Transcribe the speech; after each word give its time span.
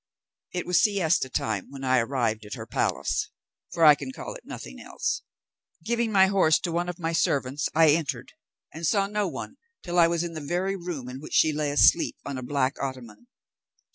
It 0.51 0.65
was 0.65 0.81
siesta 0.81 1.29
time 1.29 1.67
when 1.69 1.83
I 1.83 1.99
arrived 1.99 2.43
at 2.47 2.55
her 2.55 2.65
palace 2.65 3.29
(for 3.71 3.85
I 3.85 3.93
can 3.93 4.11
call 4.11 4.33
it 4.33 4.45
nothing 4.45 4.79
else): 4.81 5.21
giving 5.83 6.11
my 6.11 6.25
horse 6.25 6.57
to 6.61 6.71
one 6.71 6.89
of 6.89 6.97
my 6.97 7.13
servants, 7.13 7.69
I 7.75 7.89
entered, 7.91 8.33
and 8.73 8.83
saw 8.87 9.05
no 9.05 9.27
one 9.27 9.57
till 9.83 9.99
I 9.99 10.07
was 10.07 10.23
in 10.23 10.33
the 10.33 10.41
very 10.41 10.75
room 10.75 11.07
in 11.07 11.19
which 11.21 11.33
she 11.35 11.53
lay 11.53 11.69
asleep 11.69 12.15
on 12.25 12.39
a 12.39 12.41
black 12.41 12.81
ottoman. 12.81 13.27